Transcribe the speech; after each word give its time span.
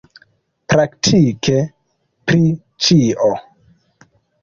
Praktike 0.73 1.59
pri 2.31 2.43
ĉio. 2.87 3.33